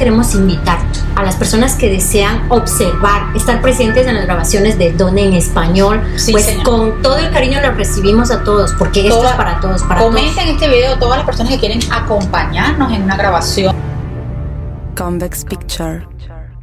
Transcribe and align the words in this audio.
Queremos 0.00 0.34
invitar 0.34 0.78
a 1.16 1.22
las 1.22 1.36
personas 1.36 1.74
que 1.74 1.88
desean 1.90 2.50
observar, 2.50 3.34
estar 3.34 3.62
presentes 3.62 4.06
en 4.06 4.14
las 4.14 4.24
grabaciones 4.24 4.78
de 4.78 4.92
Done 4.92 5.28
en 5.28 5.32
español. 5.34 6.02
Sí, 6.16 6.32
pues 6.32 6.44
señor. 6.44 6.64
con 6.64 7.02
todo 7.02 7.16
el 7.16 7.30
cariño 7.30 7.60
los 7.62 7.76
recibimos 7.76 8.30
a 8.30 8.44
todos, 8.44 8.72
porque 8.78 9.06
esto 9.06 9.24
es 9.26 9.32
para 9.32 9.58
todos, 9.60 9.82
para 9.82 10.02
Comenten 10.02 10.48
este 10.48 10.68
video 10.68 10.98
todas 10.98 11.18
las 11.18 11.26
personas 11.26 11.52
que 11.52 11.58
quieren 11.58 11.80
acompañarnos 11.90 12.92
en 12.92 13.02
una 13.02 13.16
grabación. 13.16 13.74
Convex 14.96 15.44
Picture. 15.46 16.09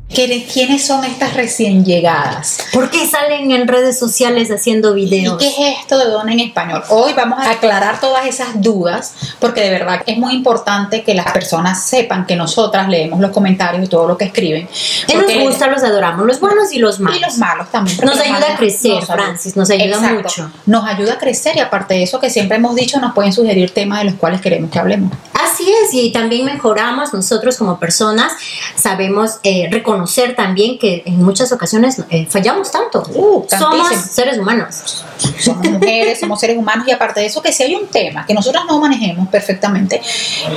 ¿Quiénes 0.10 0.88
son 0.88 1.04
estas 1.04 1.34
recién 1.34 1.86
llegadas? 1.86 2.60
¿Por 2.74 2.90
qué 2.90 3.06
salen 3.06 3.52
en 3.52 3.68
redes 3.68 4.00
sociales 4.00 4.50
haciendo 4.50 4.96
¿Y 4.98 5.06
videos? 5.06 5.38
qué 5.38 5.48
es 5.48 5.80
esto 5.82 5.98
de 6.00 6.06
Dona 6.06 6.32
en 6.34 6.40
español? 6.40 6.82
Hoy 6.90 7.14
vamos 7.14 7.40
a 7.40 7.52
aclarar 7.52 8.00
todas 8.00 8.26
esas 8.26 8.62
dudas 8.62 9.14
porque 9.40 9.62
de 9.62 9.70
verdad 9.70 10.02
es 10.08 10.18
muy 10.18 10.34
importante 10.34 11.04
que 11.04 11.14
las 11.14 11.32
personas 11.32 11.84
sepan 11.84 12.26
que 12.26 12.36
nosotras 12.36 12.88
leemos 12.88 13.20
los 13.20 13.32
comentarios 13.32 13.84
y 13.86 13.88
todo 13.88 14.08
lo 14.08 14.18
que 14.18 14.26
escriben. 14.26 14.68
¿Qué 15.08 15.16
nos 15.18 15.50
gusta? 15.50 15.68
Los 15.68 15.84
adoramos, 15.84 16.26
los 16.26 16.40
buenos 16.40 16.72
y 16.72 16.80
los 16.80 17.00
malos. 17.00 17.20
Y 17.20 17.22
los 17.22 17.38
malos 17.38 17.70
también. 17.70 17.98
Nos 18.04 18.18
ayuda 18.20 18.40
malos 18.40 18.50
a 18.52 18.58
crecer, 18.58 18.94
nos. 18.96 19.06
Francis, 19.06 19.56
nos 19.58 19.70
ayuda 19.70 19.98
Exacto. 19.98 20.16
mucho. 20.16 20.52
Nos 20.66 20.86
ayuda 20.86 21.14
a 21.14 21.18
crecer 21.18 21.58
y 21.58 21.60
aparte 21.60 21.96
de 21.96 22.04
eso 22.04 22.20
que 22.20 22.30
siempre 22.30 22.58
hemos 22.58 22.76
dicho, 22.76 23.00
nos 23.00 23.14
pueden 23.14 23.34
sugerir 23.34 23.72
temas 23.72 24.00
de 24.00 24.06
los 24.06 24.14
cuales 24.16 24.42
queremos 24.42 24.72
que 24.72 24.80
hablemos. 24.80 25.12
Así 25.58 25.72
es, 25.84 25.92
y 25.94 26.12
también 26.12 26.46
mejoramos 26.46 27.12
nosotros 27.14 27.58
como 27.58 27.80
personas, 27.80 28.32
sabemos 28.76 29.40
eh, 29.42 29.68
reconocer 29.72 30.36
también 30.36 30.78
que 30.78 31.02
en 31.04 31.24
muchas 31.24 31.52
ocasiones 31.52 32.00
eh, 32.12 32.28
fallamos 32.30 32.72
tanto. 32.72 33.02
Uh, 33.10 33.44
Somos 33.50 33.88
seres 34.12 34.38
humanos. 34.38 35.04
somos 35.40 35.68
mujeres, 35.68 36.20
somos 36.20 36.40
seres 36.40 36.58
humanos 36.58 36.88
y 36.88 36.92
aparte 36.92 37.22
de 37.22 37.26
eso 37.26 37.42
que 37.42 37.52
si 37.52 37.64
hay 37.64 37.74
un 37.74 37.88
tema 37.88 38.24
que 38.28 38.36
nosotras 38.36 38.66
no 38.68 38.80
manejemos 38.80 39.30
perfectamente, 39.30 40.00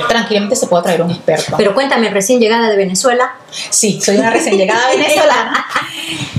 tranquilamente 0.07 0.55
se 0.55 0.67
puede 0.67 0.83
traer 0.83 1.01
un 1.01 1.09
experto. 1.09 1.55
Pero 1.57 1.73
cuéntame, 1.73 2.11
recién 2.11 2.39
llegada 2.39 2.69
de 2.69 2.75
Venezuela, 2.77 3.31
sí, 3.71 3.99
soy 3.99 4.17
una 4.17 4.29
recién 4.29 4.55
llegada 4.55 4.87
venezolana. 4.89 5.65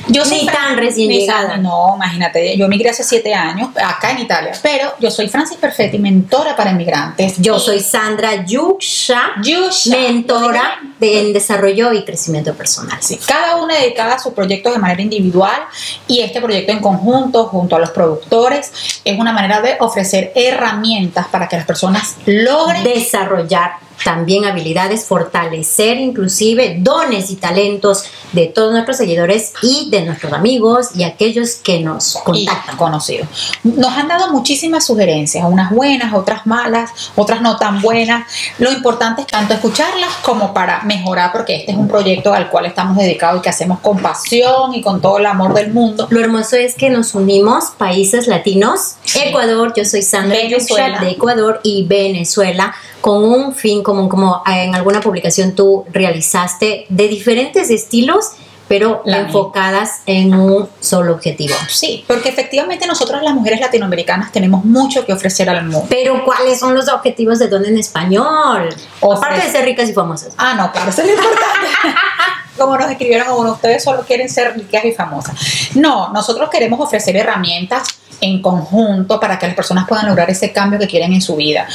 Yo 0.08 0.24
Ni 0.26 0.46
Fran- 0.46 0.52
tan 0.54 0.76
recién 0.76 1.08
ni 1.08 1.20
llegada. 1.20 1.56
No, 1.56 1.94
imagínate, 1.96 2.56
yo 2.58 2.68
migré 2.68 2.90
hace 2.90 3.02
siete 3.04 3.32
años 3.32 3.70
acá 3.82 4.10
en 4.10 4.18
Italia, 4.18 4.52
pero 4.60 4.92
yo 4.98 5.10
soy 5.10 5.28
Francis 5.28 5.56
Perfetti, 5.56 5.98
mentora 5.98 6.54
para 6.56 6.72
inmigrantes. 6.72 7.34
yo 7.38 7.58
soy 7.58 7.80
Sandra 7.80 8.44
Yuksha, 8.52 9.42
Yusha. 9.42 9.90
mentora 9.90 10.80
de, 10.98 11.20
en 11.20 11.32
desarrollo 11.32 11.92
y 11.92 12.04
crecimiento 12.04 12.54
personal. 12.54 12.98
Sí, 13.00 13.18
cada 13.26 13.56
una 13.56 13.74
dedicada 13.74 14.14
a 14.14 14.18
su 14.18 14.34
proyecto 14.34 14.70
de 14.70 14.78
manera 14.78 15.00
individual 15.00 15.62
y 16.06 16.20
este 16.20 16.40
proyecto 16.40 16.72
en 16.72 16.80
conjunto 16.80 17.46
junto 17.46 17.76
a 17.76 17.78
los 17.78 17.90
productores 17.90 19.00
es 19.04 19.18
una 19.18 19.32
manera 19.32 19.60
de 19.60 19.76
ofrecer 19.80 20.32
herramientas 20.34 21.26
para 21.28 21.48
que 21.48 21.56
las 21.56 21.66
personas 21.66 22.16
logren 22.26 22.84
desarrollar 22.84 23.72
también 24.04 24.44
habilidades, 24.44 25.04
fortalecer 25.04 25.98
inclusive 25.98 26.76
dones 26.80 27.30
y 27.30 27.36
talentos 27.36 28.04
de 28.32 28.46
todos 28.46 28.72
nuestros 28.72 28.96
seguidores 28.96 29.52
y 29.62 29.88
de 29.90 30.02
nuestros 30.02 30.32
amigos 30.32 30.90
y 30.94 31.04
aquellos 31.04 31.56
que 31.56 31.80
nos 31.80 32.16
y 32.16 32.18
contactan. 32.24 32.76
conocidos. 32.76 33.28
Nos 33.62 33.92
han 33.96 34.08
dado 34.08 34.32
muchísimas 34.32 34.86
sugerencias, 34.86 35.44
unas 35.48 35.70
buenas, 35.70 36.14
otras 36.14 36.46
malas, 36.46 36.90
otras 37.16 37.42
no 37.42 37.56
tan 37.56 37.80
buenas. 37.80 38.26
Lo 38.58 38.72
importante 38.72 39.22
es 39.22 39.26
tanto 39.26 39.54
escucharlas 39.54 40.10
como 40.22 40.54
para 40.54 40.82
mejorar, 40.82 41.32
porque 41.32 41.56
este 41.56 41.72
es 41.72 41.78
un 41.78 41.88
proyecto 41.88 42.32
al 42.32 42.50
cual 42.50 42.66
estamos 42.66 42.96
dedicados 42.96 43.40
y 43.40 43.42
que 43.42 43.50
hacemos 43.50 43.80
con 43.80 43.98
pasión 43.98 44.74
y 44.74 44.82
con 44.82 45.00
todo 45.00 45.18
el 45.18 45.26
amor 45.26 45.54
del 45.54 45.72
mundo. 45.72 46.06
Lo 46.10 46.20
hermoso 46.20 46.56
es 46.56 46.74
que 46.74 46.90
nos 46.90 47.14
unimos 47.14 47.70
países 47.76 48.26
latinos, 48.26 48.96
Ecuador, 49.14 49.72
yo 49.76 49.84
soy 49.84 50.02
Sandra 50.02 50.36
Venezuela. 50.36 51.00
De 51.00 51.10
Ecuador 51.10 51.60
y 51.62 51.84
Venezuela, 51.86 52.74
con 53.02 53.22
un 53.24 53.54
fin 53.54 53.82
común, 53.82 54.08
como 54.08 54.42
en 54.46 54.74
alguna 54.74 55.00
publicación 55.00 55.54
tú 55.54 55.84
realizaste, 55.92 56.86
de 56.88 57.08
diferentes 57.08 57.68
estilos, 57.68 58.30
pero 58.68 59.02
La 59.04 59.18
enfocadas 59.18 60.00
en 60.06 60.32
un 60.34 60.66
solo 60.80 61.12
objetivo. 61.12 61.54
Sí, 61.68 62.04
porque 62.06 62.30
efectivamente 62.30 62.86
nosotros 62.86 63.20
las 63.22 63.34
mujeres 63.34 63.60
latinoamericanas 63.60 64.32
tenemos 64.32 64.64
mucho 64.64 65.04
que 65.04 65.12
ofrecer 65.12 65.50
al 65.50 65.64
mundo. 65.64 65.84
Pero 65.90 66.24
¿cuáles 66.24 66.58
son 66.58 66.74
los 66.74 66.88
objetivos 66.88 67.38
de 67.38 67.48
Don 67.48 67.66
en 67.66 67.76
español? 67.76 68.68
Ofrece- 69.00 69.16
Aparte 69.18 69.46
de 69.46 69.52
ser 69.52 69.64
ricas 69.66 69.90
y 69.90 69.92
famosas. 69.92 70.32
Ah, 70.38 70.54
no, 70.54 70.72
claro, 70.72 70.88
eso 70.88 71.02
es 71.02 71.08
lo 71.08 71.12
importante. 71.14 71.66
como 72.56 72.78
nos 72.78 72.90
escribieron, 72.90 73.26
como 73.28 73.50
ustedes 73.52 73.82
solo 73.84 74.02
quieren 74.06 74.28
ser 74.30 74.54
ricas 74.56 74.84
y 74.86 74.92
famosas. 74.92 75.34
No, 75.74 76.10
nosotros 76.12 76.48
queremos 76.48 76.80
ofrecer 76.80 77.16
herramientas 77.16 77.82
en 78.22 78.40
conjunto 78.40 79.18
para 79.20 79.38
que 79.38 79.46
las 79.48 79.56
personas 79.56 79.86
puedan 79.88 80.06
lograr 80.06 80.30
ese 80.30 80.52
cambio 80.52 80.78
que 80.78 80.86
quieren 80.86 81.12
en 81.12 81.20
su 81.20 81.34
vida. 81.36 81.66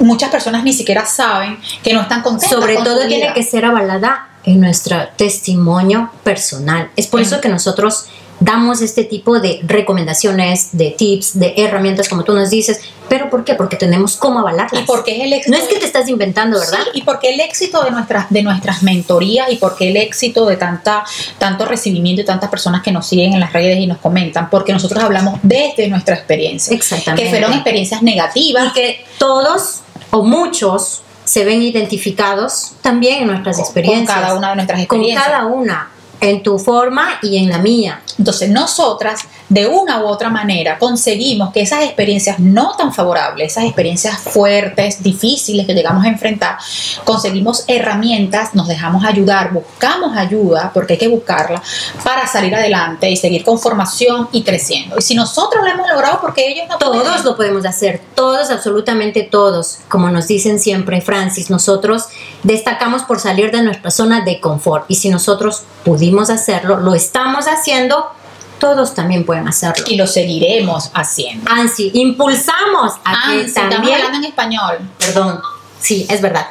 Muchas 0.00 0.30
personas 0.30 0.64
ni 0.64 0.72
siquiera 0.72 1.06
saben 1.06 1.58
que 1.82 1.94
no 1.94 2.02
están 2.02 2.22
contentas. 2.22 2.50
Sobre 2.50 2.74
con 2.74 2.84
todo 2.84 3.02
su 3.02 3.08
tiene 3.08 3.24
vida. 3.24 3.34
que 3.34 3.42
ser 3.42 3.64
avalada 3.64 4.28
en 4.44 4.60
nuestro 4.60 4.96
testimonio 5.16 6.10
personal. 6.22 6.90
Es 6.96 7.06
por 7.06 7.20
eso 7.20 7.40
que 7.40 7.48
nosotros 7.48 8.06
damos 8.40 8.82
este 8.82 9.04
tipo 9.04 9.40
de 9.40 9.60
recomendaciones, 9.62 10.70
de 10.72 10.90
tips, 10.90 11.38
de 11.38 11.54
herramientas, 11.56 12.08
como 12.08 12.24
tú 12.24 12.34
nos 12.34 12.50
dices. 12.50 12.80
¿Pero 13.08 13.30
por 13.30 13.44
qué? 13.44 13.54
Porque 13.54 13.76
tenemos 13.76 14.16
cómo 14.16 14.40
avalarlas. 14.40 14.82
Y 14.82 14.84
porque 14.84 15.16
es 15.16 15.24
el 15.24 15.32
éxito. 15.32 15.56
No 15.56 15.62
es 15.62 15.68
que 15.68 15.78
te 15.78 15.86
estás 15.86 16.08
inventando, 16.08 16.58
¿verdad? 16.58 16.80
Sí, 16.92 17.00
y 17.00 17.02
porque 17.02 17.32
el 17.34 17.40
éxito 17.40 17.82
de 17.84 17.92
nuestras, 17.92 18.28
de 18.30 18.42
nuestras 18.42 18.82
mentorías 18.82 19.50
y 19.50 19.56
porque 19.56 19.90
el 19.90 19.96
éxito 19.96 20.44
de 20.46 20.56
tanta, 20.56 21.04
tanto 21.38 21.64
recibimiento 21.66 22.22
y 22.22 22.24
tantas 22.24 22.50
personas 22.50 22.82
que 22.82 22.92
nos 22.92 23.06
siguen 23.06 23.32
en 23.32 23.40
las 23.40 23.52
redes 23.52 23.78
y 23.78 23.86
nos 23.86 23.98
comentan, 23.98 24.50
porque 24.50 24.72
nosotros 24.72 25.02
hablamos 25.02 25.38
desde 25.42 25.88
nuestra 25.88 26.16
experiencia. 26.16 26.74
Exactamente. 26.74 27.22
Que 27.22 27.30
fueron 27.30 27.52
experiencias 27.52 28.02
negativas. 28.02 28.68
y 28.68 28.72
que 28.72 29.04
todos 29.18 29.82
o 30.16 30.22
muchos 30.22 31.02
se 31.24 31.44
ven 31.44 31.62
identificados 31.62 32.72
también 32.80 33.22
en 33.22 33.26
nuestras 33.26 33.58
experiencias. 33.58 34.16
Con 34.16 34.22
cada 34.22 34.34
una 34.38 34.48
de 34.50 34.56
nuestras 34.56 34.86
Con 34.86 35.00
experiencias. 35.00 35.26
cada 35.26 35.46
una, 35.46 35.90
en 36.20 36.42
tu 36.42 36.58
forma 36.58 37.18
y 37.20 37.36
en 37.36 37.50
la 37.50 37.58
mía. 37.58 38.00
Entonces, 38.18 38.50
nosotras, 38.50 39.20
de 39.48 39.66
una 39.66 40.02
u 40.02 40.06
otra 40.06 40.30
manera, 40.30 40.78
conseguimos 40.78 41.52
que 41.52 41.60
esas 41.60 41.84
experiencias 41.84 42.38
no 42.38 42.74
tan 42.76 42.92
favorables, 42.92 43.52
esas 43.52 43.64
experiencias 43.64 44.18
fuertes, 44.18 45.02
difíciles 45.02 45.66
que 45.66 45.74
llegamos 45.74 46.04
a 46.04 46.08
enfrentar, 46.08 46.56
conseguimos 47.04 47.64
herramientas, 47.68 48.54
nos 48.54 48.68
dejamos 48.68 49.04
ayudar, 49.04 49.52
buscamos 49.52 50.16
ayuda, 50.16 50.70
porque 50.72 50.94
hay 50.94 50.98
que 50.98 51.08
buscarla, 51.08 51.62
para 52.04 52.26
salir 52.26 52.54
adelante 52.54 53.10
y 53.10 53.16
seguir 53.16 53.44
con 53.44 53.58
formación 53.58 54.28
y 54.32 54.42
creciendo. 54.42 54.96
Y 54.98 55.02
si 55.02 55.14
nosotros 55.14 55.62
lo 55.62 55.70
hemos 55.70 55.88
logrado, 55.88 56.20
porque 56.20 56.48
ellos 56.48 56.66
no 56.68 56.78
Todos 56.78 57.02
pueden? 57.02 57.24
lo 57.24 57.36
podemos 57.36 57.66
hacer, 57.66 58.00
todos, 58.14 58.50
absolutamente 58.50 59.22
todos. 59.22 59.78
Como 59.88 60.10
nos 60.10 60.26
dicen 60.26 60.58
siempre, 60.58 61.00
Francis, 61.00 61.50
nosotros 61.50 62.06
destacamos 62.42 63.02
por 63.02 63.20
salir 63.20 63.50
de 63.50 63.62
nuestra 63.62 63.90
zona 63.90 64.24
de 64.24 64.40
confort. 64.40 64.84
Y 64.88 64.96
si 64.96 65.10
nosotros 65.10 65.62
pudimos 65.84 66.30
hacerlo, 66.30 66.78
lo 66.78 66.94
estamos 66.94 67.46
haciendo, 67.46 68.05
todos 68.58 68.94
también 68.94 69.24
pueden 69.24 69.46
hacerlo. 69.48 69.84
Y 69.88 69.96
lo 69.96 70.06
seguiremos 70.06 70.90
haciendo. 70.94 71.50
Ansi, 71.50 71.90
impulsamos 71.94 72.94
a 73.04 73.12
Ah, 73.12 73.22
que 73.30 73.40
sí, 73.40 73.46
estamos 73.46 73.74
también 73.74 73.94
hablando 73.96 74.18
en 74.18 74.24
español. 74.24 74.78
Perdón. 74.98 75.40
Sí, 75.80 76.06
es 76.08 76.20
verdad. 76.20 76.46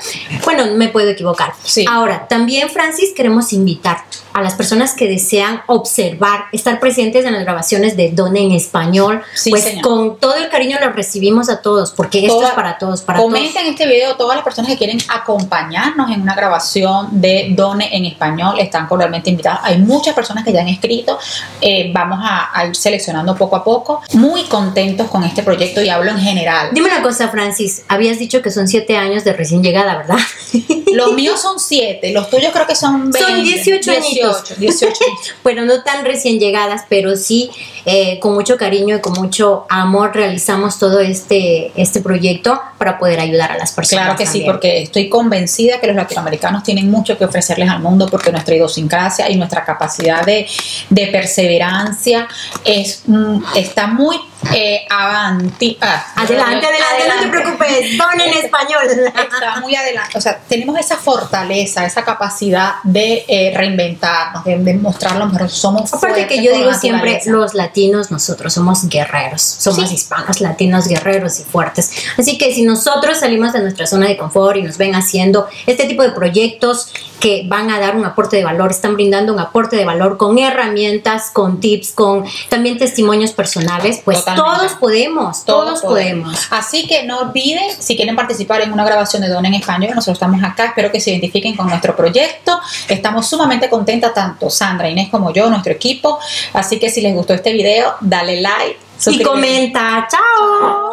Bueno, 0.45 0.65
me 0.75 0.87
puedo 0.89 1.09
equivocar. 1.09 1.53
Sí. 1.63 1.85
Ahora, 1.89 2.27
también, 2.27 2.69
Francis, 2.69 3.11
queremos 3.13 3.51
invitar 3.53 4.03
a 4.35 4.41
las 4.41 4.53
personas 4.55 4.93
que 4.93 5.07
desean 5.07 5.61
observar, 5.67 6.45
estar 6.51 6.79
presentes 6.81 7.25
en 7.25 7.33
las 7.33 7.43
grabaciones 7.43 7.95
de 7.95 8.11
Don 8.11 8.35
en 8.35 8.51
español. 8.51 9.21
Sí, 9.33 9.49
pues 9.49 9.63
señor. 9.63 9.81
con 9.83 10.19
todo 10.19 10.35
el 10.35 10.49
cariño 10.49 10.77
los 10.83 10.93
recibimos 10.93 11.49
a 11.49 11.61
todos, 11.61 11.91
porque 11.91 12.19
esto 12.19 12.35
Toda- 12.35 12.49
es 12.49 12.53
para 12.53 12.77
todos, 12.77 13.01
para 13.01 13.19
Comenten 13.19 13.65
este 13.67 13.87
video 13.87 14.15
todas 14.17 14.35
las 14.35 14.43
personas 14.43 14.69
que 14.71 14.77
quieren 14.77 14.97
acompañarnos 15.07 16.11
en 16.11 16.21
una 16.21 16.35
grabación 16.35 17.07
de 17.21 17.47
Done 17.55 17.89
en 17.95 18.05
español. 18.05 18.59
Están 18.59 18.87
cordialmente 18.87 19.29
invitadas. 19.29 19.61
Hay 19.63 19.77
muchas 19.77 20.13
personas 20.13 20.43
que 20.43 20.51
ya 20.51 20.59
han 20.61 20.67
escrito. 20.67 21.17
Eh, 21.61 21.91
vamos 21.93 22.19
a, 22.21 22.49
a 22.53 22.65
ir 22.67 22.75
seleccionando 22.75 23.35
poco 23.35 23.55
a 23.55 23.63
poco. 23.63 24.01
Muy 24.13 24.43
contentos 24.43 25.07
con 25.09 25.23
este 25.23 25.43
proyecto 25.43 25.81
y 25.81 25.87
hablo 25.89 26.11
en 26.11 26.19
general. 26.19 26.63
todos. 26.67 26.73
Dime 26.75 26.89
una 26.89 27.01
cosa, 27.01 27.29
Francis. 27.29 27.83
Habías 27.87 28.19
dicho 28.19 28.41
que 28.41 28.51
son 28.51 28.67
siete 28.67 28.97
años 28.97 29.23
de 29.23 29.31
recién 29.33 29.63
llegada, 29.63 29.95
¿verdad? 29.97 30.17
Los 31.05 31.15
míos 31.15 31.41
son 31.41 31.59
siete, 31.59 32.11
los 32.11 32.29
tuyos 32.29 32.51
creo 32.51 32.67
que 32.67 32.75
son 32.75 33.11
20. 33.11 33.19
Son 33.19 33.43
18 33.43 33.91
añitos. 33.91 34.43
18, 34.43 34.55
18 34.59 34.85
añitos. 34.85 35.33
bueno, 35.43 35.65
no 35.65 35.83
tan 35.83 36.05
recién 36.05 36.39
llegadas, 36.39 36.83
pero 36.89 37.15
sí 37.15 37.51
eh, 37.87 38.19
con 38.19 38.33
mucho 38.33 38.57
cariño 38.57 38.95
y 38.95 39.01
con 39.01 39.13
mucho 39.13 39.67
amor 39.69 40.15
realizamos 40.15 40.79
todo 40.79 40.99
este, 40.99 41.71
este 41.79 42.01
proyecto 42.01 42.59
para 42.79 42.97
poder 42.97 43.19
ayudar 43.19 43.51
a 43.51 43.57
las 43.57 43.73
personas. 43.73 44.05
Claro 44.05 44.17
que 44.17 44.25
sí, 44.25 44.41
porque 44.43 44.81
estoy 44.81 45.07
convencida 45.07 45.79
que 45.79 45.87
los 45.87 45.95
latinoamericanos 45.95 46.63
tienen 46.63 46.89
mucho 46.89 47.15
que 47.15 47.25
ofrecerles 47.25 47.69
al 47.69 47.81
mundo 47.81 48.07
porque 48.09 48.31
nuestra 48.31 48.55
idiosincrasia 48.55 49.29
y 49.29 49.35
nuestra 49.35 49.63
capacidad 49.63 50.25
de, 50.25 50.47
de 50.89 51.07
perseverancia 51.07 52.27
es, 52.63 53.03
mm, 53.05 53.43
está 53.55 53.85
muy 53.85 54.17
eh, 54.53 54.85
avanti. 54.89 55.77
ah, 55.81 56.05
Adelante, 56.15 56.65
adelante, 56.67 57.03
no 57.15 57.21
te 57.21 57.27
preocupes, 57.27 57.97
don 57.97 58.21
en 58.21 58.33
español. 58.33 58.83
Está 59.15 59.59
muy 59.61 59.75
adelante, 59.75 60.17
o 60.17 60.21
sea, 60.21 60.39
tenemos 60.47 60.77
esa 60.79 60.97
fortaleza, 60.97 61.85
esa 61.85 62.03
capacidad 62.03 62.75
de 62.83 63.25
eh, 63.27 63.53
reinventarnos, 63.55 64.43
de, 64.43 64.57
de 64.57 64.73
mostrar 64.75 65.15
lo 65.17 65.27
mejor. 65.27 65.49
Somos 65.49 65.93
Aparte 65.93 66.27
que 66.27 66.43
yo 66.43 66.53
digo 66.53 66.73
siempre, 66.73 67.21
los 67.25 67.53
latinos, 67.53 68.11
nosotros 68.11 68.53
somos 68.53 68.87
guerreros, 68.89 69.41
somos 69.41 69.89
Sí. 69.89 69.95
hispanos, 69.95 70.41
latinos, 70.41 70.87
guerreros 70.87 71.39
y 71.39 71.43
fuertes. 71.43 71.91
Así 72.17 72.37
que 72.37 72.53
si 72.53 72.63
nosotros 72.63 73.19
salimos 73.19 73.53
de 73.53 73.59
nuestra 73.61 73.85
zona 73.87 74.07
de 74.07 74.17
confort 74.17 74.57
y 74.57 74.61
nos 74.63 74.77
ven 74.77 74.95
haciendo 74.95 75.47
este 75.65 75.85
tipo 75.85 76.03
de 76.03 76.11
proyectos 76.11 76.91
que 77.19 77.43
van 77.47 77.69
a 77.71 77.79
dar 77.79 77.95
un 77.95 78.05
aporte 78.05 78.37
de 78.37 78.43
valor, 78.43 78.71
están 78.71 78.95
brindando 78.95 79.33
un 79.33 79.39
aporte 79.39 79.75
de 79.75 79.85
valor 79.85 80.17
con 80.17 80.37
herramientas, 80.37 81.31
con 81.31 81.59
tips, 81.59 81.91
con 81.91 82.25
también 82.49 82.77
testimonios 82.77 83.31
personales, 83.31 84.01
pues 84.03 84.19
Totalmente. 84.19 84.57
todos 84.57 84.71
podemos, 84.73 85.45
todos, 85.45 85.81
podemos. 85.81 86.47
Así 86.51 86.87
que 86.87 87.03
no 87.03 87.19
olviden, 87.19 87.71
si 87.77 87.95
quieren 87.95 88.15
participar 88.15 88.61
en 88.61 88.71
una 88.71 88.85
grabación 88.85 89.21
de 89.21 89.29
Dona 89.29 89.47
en 89.47 89.55
Español, 89.55 89.91
nosotros 89.95 90.15
estamos 90.15 90.43
acá, 90.43 90.65
espero 90.65 90.91
que 90.91 90.99
se 90.99 91.11
identifiquen 91.11 91.55
con 91.55 91.67
nuestro 91.67 91.95
proyecto. 91.95 92.59
Estamos 92.87 93.27
sumamente 93.27 93.69
contentas, 93.69 94.13
tanto 94.13 94.49
Sandra, 94.49 94.89
Inés 94.89 95.09
como 95.09 95.31
yo, 95.33 95.49
nuestro 95.49 95.71
equipo. 95.73 96.19
Así 96.53 96.79
que 96.79 96.89
si 96.89 97.01
les 97.01 97.13
gustó 97.13 97.33
este 97.33 97.53
video, 97.53 97.95
dale 98.01 98.41
like. 98.41 98.77
Y 99.07 99.21
comenta, 99.21 100.07
chao. 100.09 100.84